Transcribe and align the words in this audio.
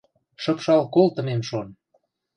Шыпшал 0.43 0.81
колтымем 0.93 1.39
шон! 1.49 1.67